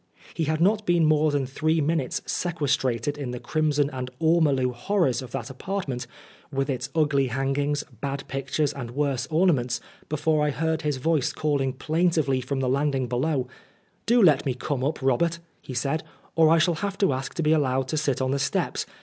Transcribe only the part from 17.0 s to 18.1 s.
ask to be allowed to